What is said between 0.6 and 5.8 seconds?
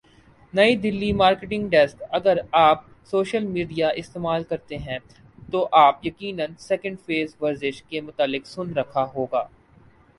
Delhi monitoring desk اگر آپ social media استعمال کرتے ہیں تو